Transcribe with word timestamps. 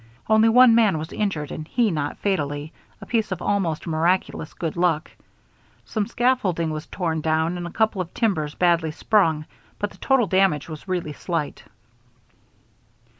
Only 0.27 0.49
one 0.49 0.73
man 0.73 0.97
was 0.97 1.13
injured 1.13 1.51
and 1.51 1.67
he 1.67 1.91
not 1.91 2.17
fatally, 2.17 2.73
a 3.01 3.05
piece 3.05 3.31
of 3.31 3.39
almost 3.39 3.85
miraculous 3.85 4.51
good 4.55 4.75
luck. 4.75 5.11
Some 5.85 6.07
scaffolding 6.07 6.71
was 6.71 6.87
torn 6.87 7.21
down 7.21 7.55
and 7.55 7.67
a 7.67 7.71
couple 7.71 8.01
of 8.01 8.11
timbers 8.15 8.55
badly 8.55 8.89
sprung, 8.89 9.45
but 9.77 9.91
the 9.91 9.97
total 9.99 10.25
damage 10.25 10.67
was 10.67 10.87
really 10.87 11.13
slight. 11.13 11.65